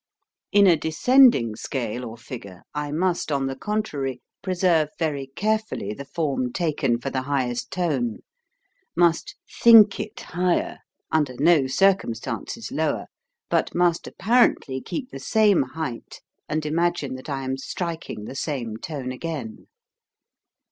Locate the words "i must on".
2.73-3.45